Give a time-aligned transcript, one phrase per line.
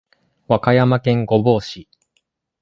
[0.47, 1.87] 和歌山県御坊市